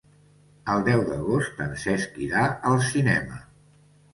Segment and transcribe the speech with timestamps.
[0.75, 3.39] El deu d'agost en Cesc irà al cinema.